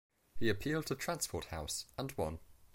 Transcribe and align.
He 0.39 0.49
appealed 0.49 0.87
to 0.87 0.95
Transport 0.95 1.45
House, 1.45 1.85
and 1.95 2.11
won. 2.17 2.39